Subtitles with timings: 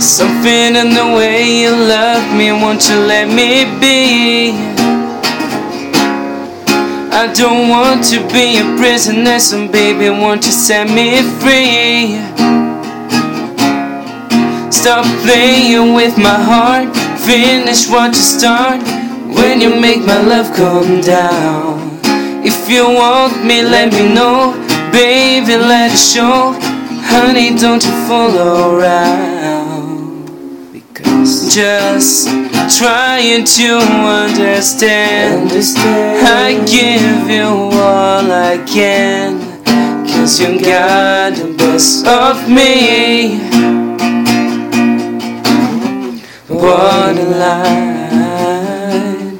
[0.00, 4.52] Something in the way you love me, won't you let me be?
[7.12, 12.20] I don't want to be a prisoner, so baby, won't you set me free?
[14.70, 18.82] Stop playing with my heart, finish what you start.
[19.34, 21.98] When you make my love come down.
[22.44, 24.52] If you want me, let me know,
[24.92, 26.52] baby, let it show.
[27.10, 29.63] Honey, don't you fool around.
[31.22, 32.28] Just
[32.76, 35.50] trying to understand.
[36.26, 39.40] I give you all I can.
[40.06, 43.38] Cause you got the best of me.
[46.48, 49.38] What a line.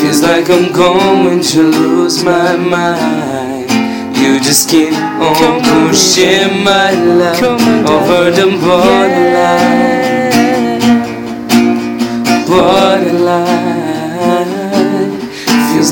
[0.00, 3.70] Feels like I'm going to lose my mind.
[4.16, 7.42] You just keep on pushing my love
[7.88, 9.35] over the borderline.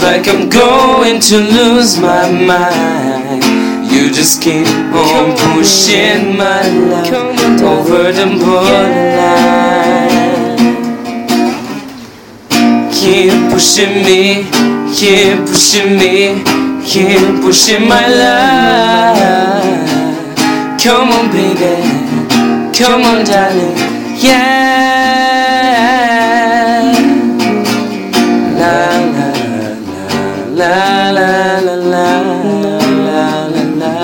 [0.04, 3.42] Like I'm going to lose my mind.
[3.90, 6.60] You just keep on pushing my
[6.90, 9.72] love over the borderline.
[12.92, 14.44] Keep pushing me,
[14.94, 16.44] keep pushing me,
[16.84, 19.56] keep pushing my love.
[20.82, 21.74] Come on, baby,
[22.78, 23.76] come on, darling,
[24.20, 24.53] yeah.
[30.54, 32.08] La la la la
[33.06, 33.94] la la la.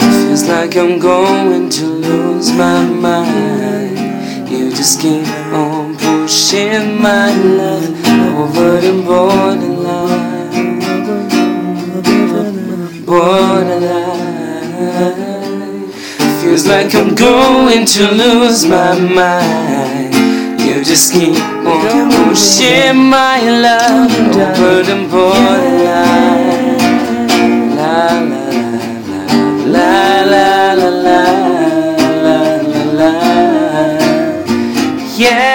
[0.00, 3.98] Feels like I'm going to lose my mind.
[4.50, 7.90] You just keep on pushing my love
[8.40, 10.44] over the borderline.
[13.04, 14.34] Borderline.
[16.54, 20.14] Feels like I'm going to lose my mind.
[20.60, 21.34] You just keep
[21.66, 26.78] on pushing my love over the borderline.
[27.76, 28.50] La la
[29.66, 31.22] la la la
[32.22, 32.38] la
[32.70, 33.12] la la.
[35.16, 35.53] Yeah.